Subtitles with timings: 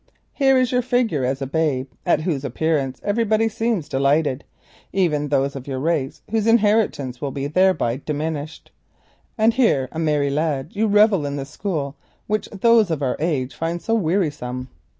[0.33, 4.43] Here you figure as a babe, at whose appearance everybody seems delighted,
[4.91, 10.71] even those of your race whose inheritance will be thereby diminished—and here a merry lad
[10.75, 11.95] you revel in the school
[12.25, 14.69] which the youth of our age finds so wearisome.